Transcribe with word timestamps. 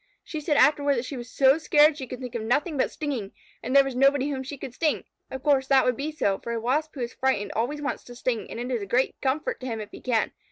She 0.23 0.41
said 0.41 0.57
afterward 0.57 0.95
that 0.95 1.05
she 1.05 1.15
was 1.15 1.29
so 1.29 1.59
scared 1.59 1.95
she 1.95 2.07
could 2.07 2.19
think 2.19 2.33
of 2.33 2.41
nothing 2.41 2.75
but 2.75 2.89
stinging, 2.89 3.33
and 3.61 3.75
there 3.75 3.83
was 3.83 3.93
nobody 3.95 4.29
whom 4.31 4.41
she 4.41 4.57
could 4.57 4.73
sting. 4.73 5.03
Of 5.29 5.43
course, 5.43 5.67
that 5.67 5.85
would 5.85 5.95
be 5.95 6.11
so, 6.11 6.39
for 6.39 6.53
a 6.53 6.59
Wasp 6.59 6.95
who 6.95 7.01
is 7.01 7.13
frightened 7.13 7.51
always 7.55 7.83
wants 7.83 8.03
to 8.05 8.15
sting, 8.15 8.49
and 8.49 8.59
it 8.59 8.71
is 8.73 8.81
a 8.81 8.87
great 8.87 9.13
comfort 9.21 9.59
to 9.59 9.67
him 9.67 9.79
if 9.79 9.91
he 9.91 10.01
can. 10.01 10.31